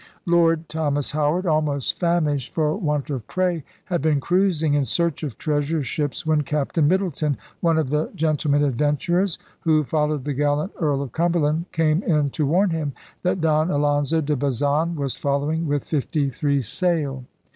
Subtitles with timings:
[0.25, 5.21] Lord Thomas Howard, * almost famished for want of prey,' had been cruising in search
[5.21, 10.33] of treasure ships when Captain Middleton, one of the gentle men adventurers who followed the
[10.33, 15.13] gallant Earl of Cumberland, came in to warn him that Don Alonzo de Bazan was
[15.17, 17.23] following with fifty three sail.